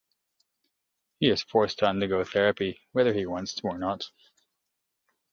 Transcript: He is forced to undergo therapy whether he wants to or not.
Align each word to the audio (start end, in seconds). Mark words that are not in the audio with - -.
He 1.19 1.29
is 1.29 1.43
forced 1.43 1.77
to 1.77 1.85
undergo 1.85 2.23
therapy 2.23 2.79
whether 2.91 3.13
he 3.13 3.27
wants 3.27 3.53
to 3.53 3.67
or 3.67 3.77
not. 3.77 4.09